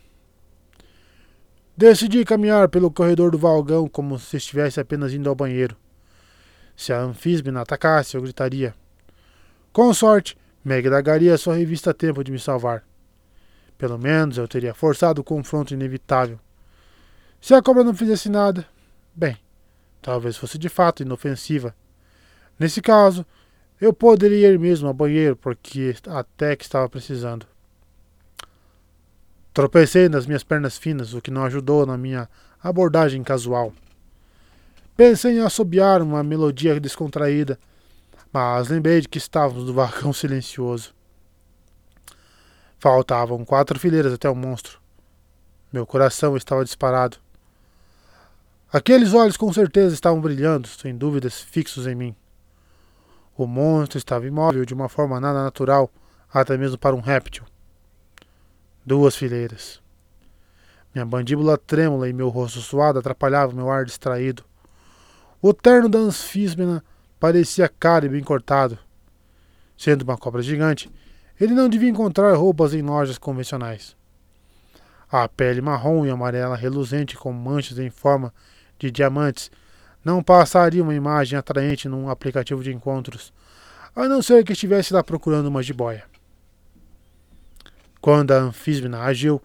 Decidi 1.77 2.25
caminhar 2.25 2.69
pelo 2.69 2.91
corredor 2.91 3.33
do 3.33 3.39
valgão 3.39 3.89
como 3.89 4.19
se 4.19 4.37
estivesse 4.37 4.79
apenas 4.79 5.13
indo 5.13 5.29
ao 5.29 5.35
banheiro. 5.35 5.77
Se 6.77 6.93
a 6.93 7.01
anfísbina 7.01 7.61
atacasse, 7.61 8.17
eu 8.17 8.23
gritaria. 8.23 8.73
Com 9.73 9.93
sorte, 9.93 10.39
Meg 10.65 10.89
dagaria 10.89 11.37
sua 11.37 11.57
revista 11.57 11.91
a 11.91 11.95
tempo 11.95 12.23
de 12.23 12.31
me 12.31 12.39
salvar. 12.39 12.88
Pelo 13.79 13.97
menos 13.97 14.37
eu 14.37 14.49
teria 14.49 14.75
forçado 14.75 15.21
o 15.21 15.25
confronto 15.25 15.73
inevitável. 15.73 16.39
Se 17.41 17.55
a 17.55 17.63
cobra 17.63 17.85
não 17.85 17.95
fizesse 17.95 18.29
nada, 18.29 18.67
bem, 19.15 19.39
talvez 20.03 20.37
fosse 20.37 20.59
de 20.59 20.69
fato 20.69 21.03
inofensiva. 21.03 21.73
Nesse 22.59 22.83
caso, 22.83 23.25
eu 23.81 23.93
poderia 23.93 24.51
ir 24.51 24.59
mesmo 24.59 24.89
ao 24.89 24.95
banheiro, 24.95 25.37
porque 25.37 25.95
até 26.09 26.57
que 26.57 26.65
estava 26.65 26.89
precisando. 26.89 27.47
Tropecei 29.55 30.09
nas 30.09 30.27
minhas 30.27 30.43
pernas 30.43 30.77
finas, 30.77 31.15
o 31.15 31.21
que 31.21 31.31
não 31.31 31.45
ajudou 31.45 31.87
na 31.87 31.97
minha 31.97 32.29
abordagem 32.61 33.23
casual. 33.23 33.73
Pensei 34.97 35.39
em 35.39 35.41
assobiar 35.41 36.03
uma 36.03 36.25
melodia 36.25 36.81
descontraída, 36.81 37.57
mas 38.33 38.69
lembrei 38.69 39.01
de 39.01 39.09
que 39.09 39.19
estávamos 39.19 39.65
no 39.65 39.73
vagão 39.73 40.11
silencioso. 40.15 40.98
Faltavam 42.79 43.45
quatro 43.45 43.79
fileiras 43.79 44.13
até 44.13 44.31
o 44.31 44.37
monstro. 44.37 44.79
Meu 45.73 45.85
coração 45.85 46.37
estava 46.37 46.65
disparado. 46.65 47.17
Aqueles 48.73 49.13
olhos 49.15 49.37
com 49.37 49.53
certeza 49.53 49.95
estavam 49.95 50.21
brilhando, 50.21 50.69
sem 50.69 50.97
dúvidas, 50.97 51.41
fixos 51.41 51.87
em 51.87 51.95
mim. 51.95 52.17
O 53.37 53.47
monstro 53.47 53.99
estava 53.99 54.27
imóvel 54.27 54.65
de 54.65 54.75
uma 54.75 54.89
forma 54.89 55.19
nada 55.19 55.43
natural, 55.43 55.91
até 56.33 56.57
mesmo 56.57 56.79
para 56.79 56.95
um 56.95 57.01
réptil. 57.01 57.45
Duas 58.87 59.17
fileiras. 59.17 59.81
Minha 60.95 61.05
mandíbula 61.05 61.59
trêmula 61.59 62.09
e 62.09 62.13
meu 62.13 62.29
rosto 62.29 62.61
suado 62.61 62.99
atrapalhavam 62.99 63.57
meu 63.57 63.71
ar 63.71 63.85
distraído. 63.85 64.45
O 65.43 65.53
terno 65.53 65.89
da 65.89 65.99
anfísmena 65.99 66.85
parecia 67.19 67.69
caro 67.69 68.07
e 68.07 68.09
bem 68.09 68.23
cortado. 68.23 68.79
Sendo 69.77 70.03
uma 70.03 70.17
cobra 70.17 70.43
gigante, 70.43 70.91
ele 71.41 71.55
não 71.55 71.69
devia 71.69 71.89
encontrar 71.89 72.35
roupas 72.35 72.75
em 72.75 72.83
lojas 72.83 73.19
convencionais. 73.19 73.97
A 75.11 75.29
pele 75.29 75.61
marrom 75.61 76.05
e 76.05 76.11
amarela 76.11 76.57
reluzente 76.57 77.17
com 77.17 77.33
manchas 77.33 77.79
em 77.79 77.91
forma 77.91 78.33
de 78.79 78.91
diamantes 78.91 79.51
não 80.05 80.23
passaria 80.23 80.83
uma 80.83 80.95
imagem 80.95 81.39
atraente 81.39 81.89
num 81.89 82.09
aplicativo 82.09 82.63
de 82.63 82.73
encontros, 82.73 83.33
a 83.95 84.07
não 84.09 84.23
ser 84.23 84.45
que 84.45 84.53
estivesse 84.53 84.93
lá 84.93 85.03
procurando 85.03 85.47
uma 85.47 85.63
jiboia. 85.63 86.05
Quando 88.01 88.33
a 88.33 88.37
anfísmena 88.39 89.03
agiu, 89.03 89.43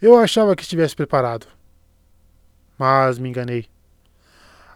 eu 0.00 0.18
achava 0.18 0.56
que 0.56 0.62
estivesse 0.62 0.96
preparado. 0.96 1.46
Mas 2.78 3.18
me 3.18 3.28
enganei. 3.28 3.66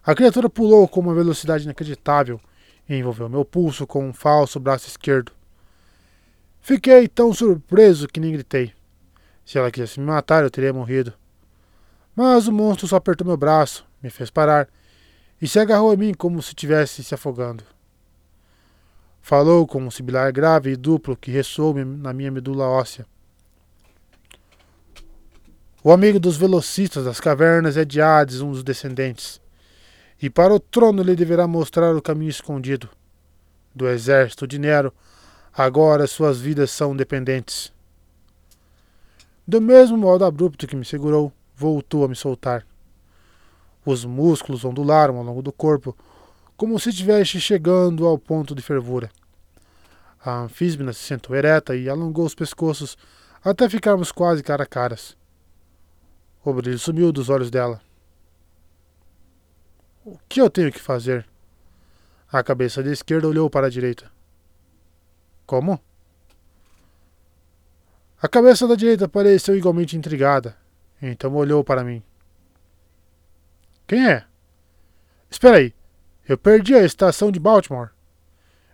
A 0.05 0.15
criatura 0.15 0.51
pulou 0.51 0.87
com 0.87 1.01
uma 1.01 1.15
velocidade 1.15 1.65
inacreditável 1.65 2.39
e 2.87 2.95
envolveu 2.95 3.29
meu 3.29 3.45
pulso 3.45 3.87
com 3.87 4.07
um 4.07 4.13
falso 4.13 4.61
braço 4.61 4.87
esquerdo. 4.87 5.33
Fiquei 6.65 7.07
tão 7.07 7.33
surpreso 7.33 8.09
que 8.09 8.19
nem 8.19 8.33
gritei. 8.33 8.73
Se 9.45 9.59
ela 9.59 9.71
quisesse 9.71 10.01
me 10.01 10.07
matar, 10.07 10.43
eu 10.43 10.51
teria 10.51 10.73
morrido. 10.73 11.13
Mas 12.17 12.49
o 12.49 12.53
monstro 12.53 12.89
só 12.89 12.97
apertou 12.97 13.27
meu 13.27 13.37
braço, 13.37 13.87
me 14.03 14.09
fez 14.09 14.31
parar 14.31 14.69
e 15.41 15.47
se 15.47 15.59
agarrou 15.59 15.93
a 15.93 15.97
mim 15.97 16.15
como 16.15 16.41
se 16.41 16.49
estivesse 16.49 17.05
se 17.05 17.15
afogando. 17.15 17.63
Falou 19.21 19.67
com 19.67 19.83
um 19.83 19.91
sibilar 19.91 20.33
grave 20.33 20.71
e 20.71 20.77
duplo 20.77 21.17
que 21.17 21.31
ressoou 21.31 21.75
na 21.85 22.15
minha 22.15 22.31
medula 22.31 22.67
óssea. 22.67 23.07
O 25.83 25.93
amigo 25.93 26.19
dos 26.19 26.39
velocistas 26.39 27.05
das 27.05 27.21
cavernas 27.21 27.77
é 27.77 27.85
de 27.85 28.01
Hades, 28.01 28.41
um 28.41 28.51
dos 28.51 28.65
descendentes 28.65 29.39
e 30.25 30.31
para 30.31 30.55
o 30.55 30.59
trono 30.59 31.03
ele 31.03 31.15
deverá 31.15 31.47
mostrar 31.47 31.95
o 31.95 32.01
caminho 32.01 32.31
escondido. 32.31 32.89
Do 33.75 33.87
exército 33.87 34.47
de 34.47 34.59
Nero, 34.59 34.91
agora 35.57 36.07
suas 36.07 36.41
vidas 36.41 36.71
são 36.71 36.97
dependentes. 36.97 37.73
Do 39.47 39.61
mesmo 39.61 39.97
modo 39.97 40.25
abrupto 40.25 40.67
que 40.67 40.75
me 40.75 40.85
segurou, 40.85 41.33
voltou 41.55 42.05
a 42.05 42.09
me 42.09 42.17
soltar. 42.17 42.67
Os 43.85 44.05
músculos 44.05 44.65
ondularam 44.65 45.19
ao 45.19 45.23
longo 45.23 45.43
do 45.43 45.53
corpo, 45.53 45.97
como 46.57 46.79
se 46.81 46.89
estivesse 46.89 47.41
chegando 47.41 48.07
ao 48.07 48.19
ponto 48.19 48.55
de 48.55 48.63
fervura. 48.63 49.11
A 50.25 50.41
anfísbina 50.41 50.93
se 50.93 51.01
sentou 51.01 51.37
ereta 51.37 51.77
e 51.77 51.89
alongou 51.89 52.25
os 52.25 52.35
pescoços 52.35 52.97
até 53.45 53.69
ficarmos 53.69 54.11
quase 54.11 54.43
cara 54.43 54.63
a 54.63 54.67
caras. 54.67 55.17
O 56.43 56.53
brilho 56.53 56.79
sumiu 56.79 57.13
dos 57.13 57.29
olhos 57.29 57.51
dela. 57.51 57.81
O 60.05 60.19
que 60.29 60.41
eu 60.41 60.49
tenho 60.49 60.73
que 60.73 60.81
fazer? 60.81 61.27
A 62.33 62.43
cabeça 62.43 62.83
da 62.83 62.91
esquerda 62.91 63.29
olhou 63.29 63.51
para 63.51 63.67
a 63.67 63.71
direita. 63.71 64.14
Como? 65.47 65.81
A 68.21 68.29
cabeça 68.29 68.67
da 68.67 68.75
direita 68.75 69.07
pareceu 69.07 69.57
igualmente 69.57 69.97
intrigada, 69.97 70.57
então 71.03 71.35
olhou 71.35 71.63
para 71.63 71.85
mim. 71.85 72.03
Quem 73.87 74.09
é? 74.09 74.25
Espera 75.31 75.59
aí, 75.59 75.75
eu 76.27 76.39
perdi 76.39 76.75
a 76.75 76.85
estação 76.85 77.31
de 77.31 77.39
Baltimore. 77.39 77.91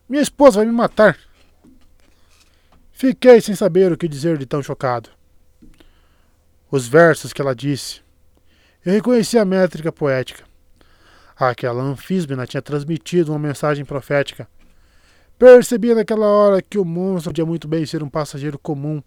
Minha 0.09 0.23
esposa 0.23 0.59
vai 0.59 0.67
me 0.67 0.73
matar. 0.73 1.19
Fiquei 2.93 3.41
sem 3.41 3.55
saber 3.55 3.91
o 3.91 3.97
que 3.97 4.07
dizer 4.07 4.39
de 4.39 4.47
tão 4.47 4.63
chocado. 4.63 5.11
Os 6.71 6.87
versos 6.87 7.33
que 7.33 7.41
ela 7.41 7.55
disse. 7.55 8.03
Eu 8.85 8.93
reconheci 8.93 9.37
a 9.37 9.45
métrica 9.45 9.91
poética. 9.91 10.45
Aquela 11.35 11.83
anfísbena 11.83 12.47
tinha 12.47 12.63
transmitido 12.63 13.33
uma 13.33 13.39
mensagem 13.39 13.85
profética. 13.85 14.47
Percebia 15.41 15.95
naquela 15.95 16.27
hora 16.27 16.61
que 16.61 16.77
o 16.77 16.85
monstro 16.85 17.31
podia 17.31 17.47
muito 17.47 17.67
bem 17.67 17.87
ser 17.87 18.03
um 18.03 18.11
passageiro 18.11 18.59
comum 18.59 19.03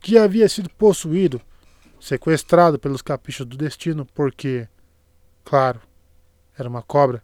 que 0.00 0.18
havia 0.18 0.48
sido 0.48 0.68
possuído, 0.70 1.40
sequestrado 2.00 2.76
pelos 2.76 3.00
caprichos 3.00 3.46
do 3.46 3.56
destino, 3.56 4.04
porque, 4.04 4.66
claro, 5.44 5.80
era 6.58 6.68
uma 6.68 6.82
cobra. 6.82 7.22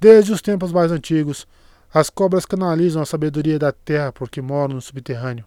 Desde 0.00 0.32
os 0.32 0.40
tempos 0.40 0.72
mais 0.72 0.90
antigos, 0.90 1.46
as 1.92 2.08
cobras 2.08 2.46
canalizam 2.46 3.02
a 3.02 3.06
sabedoria 3.06 3.58
da 3.58 3.70
terra 3.70 4.10
porque 4.10 4.40
moram 4.40 4.76
no 4.76 4.80
subterrâneo. 4.80 5.44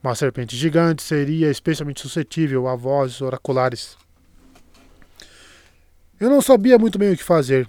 Uma 0.00 0.14
serpente 0.14 0.56
gigante 0.56 1.02
seria 1.02 1.50
especialmente 1.50 2.02
suscetível 2.02 2.68
a 2.68 2.76
vozes 2.76 3.20
oraculares. 3.20 3.98
Eu 6.20 6.30
não 6.30 6.40
sabia 6.40 6.78
muito 6.78 7.00
bem 7.00 7.12
o 7.12 7.16
que 7.16 7.24
fazer. 7.24 7.68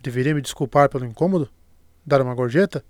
Deveria 0.00 0.36
me 0.36 0.40
desculpar 0.40 0.88
pelo 0.88 1.04
incômodo? 1.04 1.50
Dar 2.08 2.22
uma 2.22 2.34
gorjeta? 2.34 2.82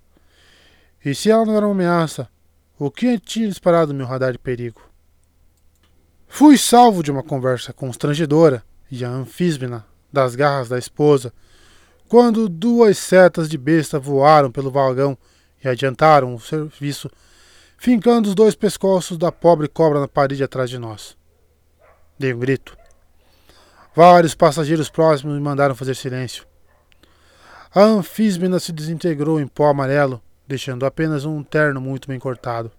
E 1.03 1.13
se 1.13 1.29
ela 1.29 1.45
não 1.45 1.57
era 1.57 1.65
uma 1.67 1.73
ameaça, 1.73 2.29
o 2.77 2.89
que 2.89 3.19
tinha 3.19 3.49
disparado 3.49 3.93
meu 3.93 4.05
radar 4.05 4.31
de 4.31 4.39
perigo? 4.39 4.81
Fui 6.25 6.57
salvo 6.57 7.03
de 7.03 7.11
uma 7.11 7.21
conversa 7.21 7.73
constrangedora 7.73 8.63
e 8.89 9.03
anfísbina 9.03 9.85
das 10.11 10.35
garras 10.35 10.69
da 10.69 10.79
esposa 10.79 11.33
quando 12.07 12.47
duas 12.47 12.97
setas 12.97 13.49
de 13.49 13.57
besta 13.57 13.99
voaram 13.99 14.49
pelo 14.49 14.71
vagão 14.71 15.17
e 15.61 15.67
adiantaram 15.67 16.33
o 16.33 16.39
serviço, 16.39 17.11
fincando 17.77 18.29
os 18.29 18.35
dois 18.35 18.55
pescoços 18.55 19.17
da 19.17 19.33
pobre 19.33 19.67
cobra 19.67 19.99
na 19.99 20.07
parede 20.07 20.43
atrás 20.43 20.69
de 20.69 20.79
nós. 20.79 21.17
Dei 22.17 22.33
um 22.33 22.39
grito. 22.39 22.77
Vários 23.93 24.33
passageiros 24.33 24.89
próximos 24.89 25.35
me 25.35 25.41
mandaram 25.41 25.75
fazer 25.75 25.93
silêncio. 25.93 26.48
A 27.73 27.81
anfísbina 27.81 28.59
se 28.59 28.71
desintegrou 28.71 29.39
em 29.39 29.45
pó 29.45 29.67
amarelo, 29.67 30.19
deixando 30.47 30.87
apenas 30.87 31.23
um 31.23 31.43
terno 31.43 31.79
muito 31.79 32.07
bem 32.07 32.17
cortado. 32.17 32.71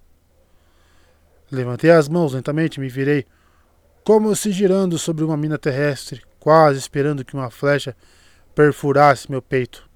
Levantei 1.51 1.93
as 1.93 2.09
mãos 2.09 2.33
lentamente 2.33 2.79
e 2.79 2.81
me 2.81 2.89
virei 2.89 3.25
como 4.05 4.35
se 4.35 4.51
girando 4.51 4.99
sobre 4.99 5.23
uma 5.23 5.37
mina 5.37 5.57
terrestre, 5.57 6.23
quase 6.41 6.81
esperando 6.81 7.25
que 7.25 7.35
uma 7.35 7.51
flecha 7.51 7.97
perfurasse 8.53 9.31
meu 9.31 9.41
peito. 9.41 9.89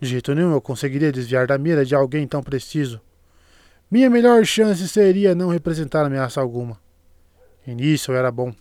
De 0.00 0.08
jeito 0.08 0.34
nenhum 0.34 0.52
eu 0.52 0.60
conseguiria 0.60 1.12
desviar 1.12 1.46
da 1.46 1.56
mira 1.56 1.84
de 1.84 1.94
alguém 1.94 2.26
tão 2.26 2.42
preciso. 2.42 3.00
Minha 3.88 4.10
melhor 4.10 4.44
chance 4.44 4.88
seria 4.88 5.36
não 5.36 5.50
representar 5.50 6.04
ameaça 6.04 6.40
alguma. 6.40 6.80
E 7.64 7.72
nisso 7.72 8.10
eu 8.10 8.16
era 8.16 8.32
bom. 8.32 8.52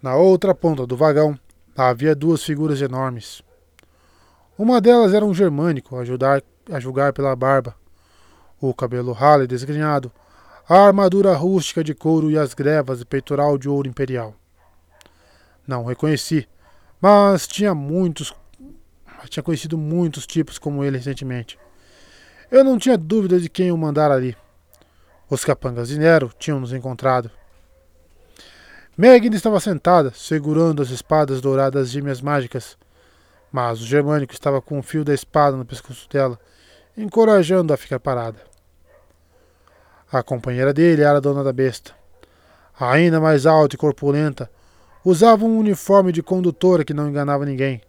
Na 0.00 0.16
outra 0.16 0.54
ponta 0.54 0.86
do 0.86 0.96
vagão 0.96 1.38
havia 1.76 2.14
duas 2.14 2.42
figuras 2.42 2.80
enormes. 2.80 3.42
Uma 4.58 4.80
delas 4.80 5.12
era 5.12 5.24
um 5.24 5.34
germânico, 5.34 5.96
a, 5.96 6.00
ajudar, 6.00 6.42
a 6.70 6.80
julgar 6.80 7.12
pela 7.12 7.36
barba, 7.36 7.74
o 8.60 8.72
cabelo 8.72 9.12
ralo 9.12 9.44
e 9.44 9.46
desgrenhado, 9.46 10.10
a 10.68 10.86
armadura 10.86 11.34
rústica 11.34 11.84
de 11.84 11.94
couro 11.94 12.30
e 12.30 12.38
as 12.38 12.54
grevas 12.54 13.00
de 13.00 13.04
peitoral 13.04 13.58
de 13.58 13.68
ouro 13.68 13.88
imperial. 13.88 14.34
Não 15.66 15.84
reconheci, 15.84 16.48
mas 17.00 17.46
tinha 17.46 17.74
muitos, 17.74 18.32
tinha 19.28 19.42
conhecido 19.42 19.76
muitos 19.76 20.26
tipos 20.26 20.58
como 20.58 20.82
ele 20.82 20.96
recentemente. 20.96 21.58
Eu 22.50 22.64
não 22.64 22.78
tinha 22.78 22.96
dúvida 22.96 23.38
de 23.38 23.48
quem 23.48 23.70
o 23.70 23.76
mandara 23.76 24.14
ali. 24.14 24.36
Os 25.28 25.44
capangas 25.44 25.88
de 25.88 25.98
Nero 25.98 26.32
tinham 26.38 26.60
nos 26.60 26.72
encontrado. 26.72 27.30
Megan 28.98 29.34
estava 29.34 29.60
sentada, 29.60 30.10
segurando 30.14 30.80
as 30.80 30.88
espadas 30.88 31.42
douradas 31.42 31.90
gêmeas 31.90 32.22
mágicas, 32.22 32.78
mas 33.52 33.82
o 33.82 33.84
germânico 33.84 34.32
estava 34.32 34.62
com 34.62 34.78
o 34.78 34.82
fio 34.82 35.04
da 35.04 35.12
espada 35.12 35.54
no 35.54 35.66
pescoço 35.66 36.08
dela, 36.08 36.40
encorajando-a 36.96 37.74
a 37.74 37.76
ficar 37.76 38.00
parada. 38.00 38.38
A 40.10 40.22
companheira 40.22 40.72
dele 40.72 41.02
era 41.02 41.18
a 41.18 41.20
dona 41.20 41.44
da 41.44 41.52
besta. 41.52 41.92
Ainda 42.80 43.20
mais 43.20 43.44
alta 43.44 43.74
e 43.74 43.78
corpulenta, 43.78 44.50
usava 45.04 45.44
um 45.44 45.58
uniforme 45.58 46.10
de 46.10 46.22
condutora 46.22 46.82
que 46.82 46.94
não 46.94 47.06
enganava 47.06 47.44
ninguém, 47.44 47.82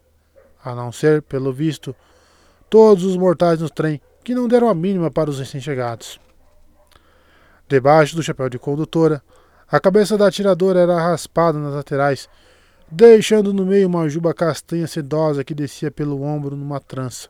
a 0.62 0.74
não 0.74 0.92
ser, 0.92 1.22
pelo 1.22 1.54
visto, 1.54 1.96
todos 2.68 3.04
os 3.04 3.16
mortais 3.16 3.62
no 3.62 3.70
trem 3.70 3.98
que 4.22 4.34
não 4.34 4.46
deram 4.46 4.68
a 4.68 4.74
mínima 4.74 5.10
para 5.10 5.30
os 5.30 5.38
recém-chegados. 5.38 6.20
Debaixo 7.66 8.14
do 8.14 8.22
chapéu 8.22 8.50
de 8.50 8.58
condutora, 8.58 9.22
a 9.70 9.78
cabeça 9.78 10.16
da 10.16 10.26
atiradora 10.26 10.80
era 10.80 10.98
raspada 10.98 11.58
nas 11.58 11.74
laterais, 11.74 12.28
deixando 12.90 13.52
no 13.52 13.66
meio 13.66 13.86
uma 13.86 14.08
juba 14.08 14.32
castanha 14.32 14.86
sedosa 14.86 15.44
que 15.44 15.54
descia 15.54 15.90
pelo 15.90 16.22
ombro 16.22 16.56
numa 16.56 16.80
trança. 16.80 17.28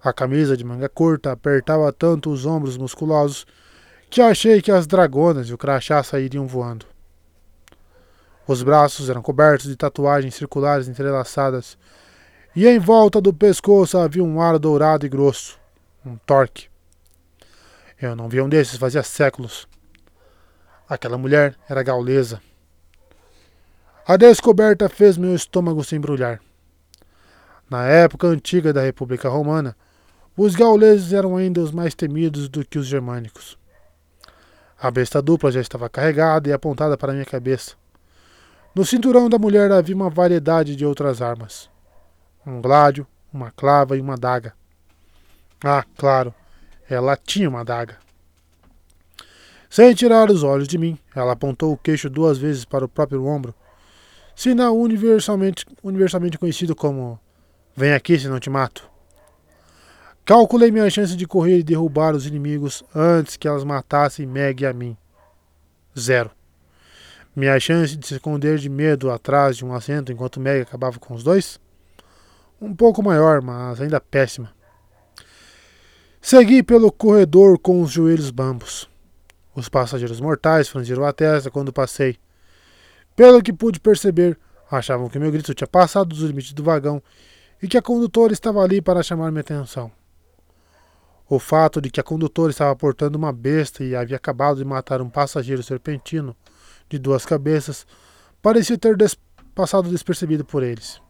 A 0.00 0.12
camisa 0.12 0.56
de 0.56 0.64
manga 0.64 0.88
curta 0.88 1.32
apertava 1.32 1.92
tanto 1.92 2.30
os 2.30 2.46
ombros 2.46 2.76
musculosos 2.76 3.44
que 4.08 4.20
achei 4.20 4.62
que 4.62 4.70
as 4.70 4.86
dragonas 4.86 5.48
e 5.48 5.54
o 5.54 5.58
crachá 5.58 6.02
sairiam 6.02 6.46
voando. 6.46 6.86
Os 8.46 8.62
braços 8.62 9.10
eram 9.10 9.20
cobertos 9.20 9.66
de 9.66 9.76
tatuagens 9.76 10.34
circulares 10.34 10.88
entrelaçadas, 10.88 11.76
e 12.56 12.66
em 12.66 12.78
volta 12.78 13.20
do 13.20 13.34
pescoço 13.34 13.98
havia 13.98 14.24
um 14.24 14.40
ar 14.40 14.58
dourado 14.58 15.04
e 15.04 15.08
grosso, 15.08 15.58
um 16.06 16.16
torque. 16.16 16.68
Eu 18.00 18.16
não 18.16 18.28
via 18.28 18.42
um 18.42 18.48
desses 18.48 18.78
fazia 18.78 19.02
séculos. 19.02 19.67
Aquela 20.88 21.18
mulher 21.18 21.54
era 21.68 21.82
gaulesa. 21.82 22.40
A 24.06 24.16
descoberta 24.16 24.88
fez 24.88 25.18
meu 25.18 25.34
estômago 25.34 25.84
se 25.84 25.94
embrulhar. 25.94 26.40
Na 27.68 27.86
época 27.86 28.26
antiga 28.26 28.72
da 28.72 28.80
República 28.80 29.28
Romana, 29.28 29.76
os 30.34 30.54
gauleses 30.54 31.12
eram 31.12 31.36
ainda 31.36 31.60
os 31.60 31.70
mais 31.70 31.94
temidos 31.94 32.48
do 32.48 32.64
que 32.64 32.78
os 32.78 32.86
germânicos. 32.86 33.58
A 34.80 34.90
besta 34.90 35.20
dupla 35.20 35.52
já 35.52 35.60
estava 35.60 35.90
carregada 35.90 36.48
e 36.48 36.52
apontada 36.52 36.96
para 36.96 37.12
minha 37.12 37.26
cabeça. 37.26 37.74
No 38.74 38.84
cinturão 38.86 39.28
da 39.28 39.38
mulher 39.38 39.70
havia 39.72 39.94
uma 39.94 40.08
variedade 40.08 40.74
de 40.74 40.86
outras 40.86 41.20
armas: 41.20 41.68
um 42.46 42.62
gládio, 42.62 43.06
uma 43.30 43.50
clava 43.50 43.96
e 43.96 44.00
uma 44.00 44.16
daga. 44.16 44.54
Ah, 45.62 45.84
claro, 45.96 46.32
ela 46.88 47.16
tinha 47.16 47.48
uma 47.48 47.64
daga. 47.64 47.98
Sem 49.78 49.94
tirar 49.94 50.28
os 50.28 50.42
olhos 50.42 50.66
de 50.66 50.76
mim, 50.76 50.98
ela 51.14 51.34
apontou 51.34 51.72
o 51.72 51.76
queixo 51.76 52.10
duas 52.10 52.36
vezes 52.36 52.64
para 52.64 52.84
o 52.84 52.88
próprio 52.88 53.24
ombro, 53.24 53.54
sinal 54.34 54.76
universalmente, 54.76 55.64
universalmente 55.84 56.36
conhecido 56.36 56.74
como 56.74 57.16
Vem 57.76 57.92
aqui 57.92 58.18
se 58.18 58.26
não 58.26 58.40
te 58.40 58.50
mato. 58.50 58.90
Calculei 60.24 60.72
minha 60.72 60.90
chance 60.90 61.14
de 61.14 61.28
correr 61.28 61.60
e 61.60 61.62
derrubar 61.62 62.16
os 62.16 62.26
inimigos 62.26 62.82
antes 62.92 63.36
que 63.36 63.46
elas 63.46 63.62
matassem 63.62 64.26
Meg 64.26 64.64
e 64.64 64.66
a 64.66 64.72
mim. 64.72 64.96
Zero. 65.96 66.32
Minha 67.36 67.60
chance 67.60 67.96
de 67.96 68.04
se 68.04 68.14
esconder 68.14 68.58
de 68.58 68.68
medo 68.68 69.12
atrás 69.12 69.58
de 69.58 69.64
um 69.64 69.72
assento 69.72 70.10
enquanto 70.10 70.40
Meg 70.40 70.60
acabava 70.62 70.98
com 70.98 71.14
os 71.14 71.22
dois? 71.22 71.60
Um 72.60 72.74
pouco 72.74 73.00
maior, 73.00 73.40
mas 73.40 73.80
ainda 73.80 74.00
péssima. 74.00 74.52
Segui 76.20 76.64
pelo 76.64 76.90
corredor 76.90 77.60
com 77.60 77.80
os 77.80 77.92
joelhos 77.92 78.32
bambos. 78.32 78.88
Os 79.58 79.68
passageiros 79.68 80.20
mortais 80.20 80.68
franziram 80.68 81.04
a 81.04 81.12
testa 81.12 81.50
quando 81.50 81.72
passei. 81.72 82.16
Pelo 83.16 83.42
que 83.42 83.52
pude 83.52 83.80
perceber, 83.80 84.38
achavam 84.70 85.08
que 85.08 85.18
meu 85.18 85.32
grito 85.32 85.52
tinha 85.52 85.66
passado 85.66 86.10
dos 86.10 86.20
limites 86.20 86.52
do 86.52 86.62
vagão 86.62 87.02
e 87.60 87.66
que 87.66 87.76
a 87.76 87.82
condutora 87.82 88.32
estava 88.32 88.62
ali 88.62 88.80
para 88.80 89.02
chamar 89.02 89.32
minha 89.32 89.40
atenção. 89.40 89.90
O 91.28 91.40
fato 91.40 91.80
de 91.80 91.90
que 91.90 91.98
a 91.98 92.04
condutora 92.04 92.50
estava 92.50 92.74
portando 92.76 93.18
uma 93.18 93.32
besta 93.32 93.82
e 93.82 93.96
havia 93.96 94.16
acabado 94.16 94.58
de 94.58 94.64
matar 94.64 95.02
um 95.02 95.10
passageiro 95.10 95.62
serpentino 95.62 96.36
de 96.88 96.96
duas 96.96 97.26
cabeças 97.26 97.84
parecia 98.40 98.78
ter 98.78 98.96
des 98.96 99.16
passado 99.56 99.90
despercebido 99.90 100.44
por 100.44 100.62
eles. 100.62 101.02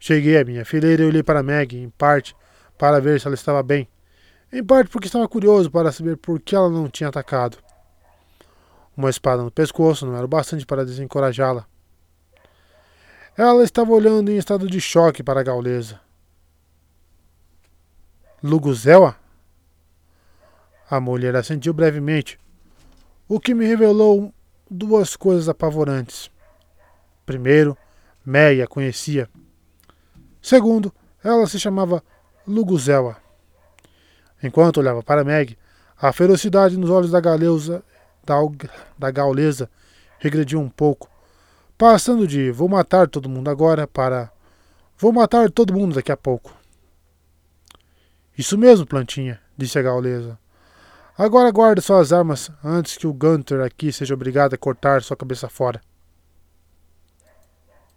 Cheguei 0.00 0.38
à 0.38 0.44
minha 0.46 0.64
fileira 0.64 1.02
e 1.02 1.06
olhei 1.06 1.22
para 1.22 1.42
Meg, 1.42 1.76
em 1.76 1.90
parte 1.90 2.34
para 2.78 3.02
ver 3.02 3.20
se 3.20 3.26
ela 3.26 3.34
estava 3.34 3.62
bem, 3.62 3.86
em 4.52 4.64
parte 4.64 4.90
porque 4.90 5.06
estava 5.06 5.28
curioso 5.28 5.70
para 5.70 5.92
saber 5.92 6.16
por 6.16 6.40
que 6.40 6.54
ela 6.54 6.70
não 6.70 6.88
tinha 6.88 7.08
atacado. 7.08 7.58
Uma 8.96 9.10
espada 9.10 9.42
no 9.42 9.50
pescoço 9.50 10.06
não 10.06 10.16
era 10.16 10.24
o 10.24 10.28
bastante 10.28 10.64
para 10.64 10.84
desencorajá-la. 10.84 11.66
Ela 13.36 13.62
estava 13.62 13.92
olhando 13.92 14.30
em 14.30 14.38
estado 14.38 14.66
de 14.68 14.80
choque 14.80 15.22
para 15.22 15.40
a 15.40 15.42
gaulesa. 15.42 16.00
Luguzel? 18.42 19.14
A 20.88 21.00
mulher 21.00 21.34
assentiu 21.36 21.74
brevemente, 21.74 22.38
o 23.28 23.40
que 23.40 23.52
me 23.52 23.66
revelou 23.66 24.32
duas 24.70 25.16
coisas 25.16 25.48
apavorantes. 25.48 26.30
Primeiro, 27.26 27.76
Meia 28.24 28.66
conhecia. 28.66 29.28
Segundo, 30.40 30.94
ela 31.22 31.46
se 31.46 31.58
chamava 31.58 32.02
Luguzela. 32.46 33.25
Enquanto 34.42 34.78
olhava 34.78 35.02
para 35.02 35.24
Meg, 35.24 35.56
a 36.00 36.12
ferocidade 36.12 36.76
nos 36.76 36.90
olhos 36.90 37.10
da 37.10 37.20
galeusa, 37.20 37.82
da, 38.24 38.36
da 38.98 39.10
gaulesa 39.10 39.70
regrediu 40.18 40.60
um 40.60 40.68
pouco, 40.68 41.08
passando 41.78 42.26
de 42.26 42.50
vou 42.50 42.68
matar 42.68 43.08
todo 43.08 43.28
mundo 43.28 43.48
agora 43.48 43.86
para 43.86 44.30
vou 44.98 45.12
matar 45.12 45.50
todo 45.50 45.72
mundo 45.72 45.94
daqui 45.94 46.12
a 46.12 46.16
pouco. 46.16 46.54
Isso 48.36 48.58
mesmo, 48.58 48.86
plantinha, 48.86 49.40
disse 49.56 49.78
a 49.78 49.82
gaulesa. 49.82 50.38
Agora 51.16 51.50
guarde 51.50 51.80
suas 51.80 52.12
armas 52.12 52.50
antes 52.62 52.98
que 52.98 53.06
o 53.06 53.12
Gunter 53.12 53.62
aqui 53.62 53.90
seja 53.90 54.12
obrigado 54.12 54.52
a 54.52 54.58
cortar 54.58 55.02
sua 55.02 55.16
cabeça 55.16 55.48
fora. 55.48 55.80